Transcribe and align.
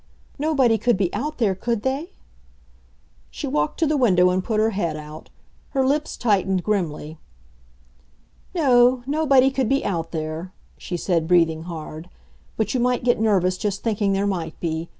Nobody 0.39 0.79
could 0.79 0.97
be 0.97 1.13
out 1.13 1.37
there, 1.37 1.53
could 1.53 1.83
they?" 1.83 2.09
She 3.29 3.45
walked 3.45 3.77
to 3.81 3.85
the 3.85 3.95
window 3.95 4.31
and 4.31 4.43
put 4.43 4.59
her 4.59 4.71
head 4.71 4.97
out. 4.97 5.29
Her 5.77 5.85
lips 5.85 6.17
tightened 6.17 6.63
grimly. 6.63 7.19
"No, 8.55 9.03
nobody 9.05 9.51
could 9.51 9.69
be 9.69 9.85
out 9.85 10.11
there," 10.11 10.53
she 10.75 10.97
said, 10.97 11.27
breathing 11.27 11.65
hard, 11.65 12.09
"but 12.57 12.73
you 12.73 12.79
might 12.79 13.03
get 13.03 13.19
nervous 13.19 13.59
just 13.59 13.83
thinking 13.83 14.13
there 14.13 14.25
might 14.25 14.59
be. 14.59 14.89